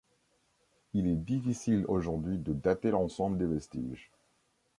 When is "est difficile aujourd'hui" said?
1.07-2.39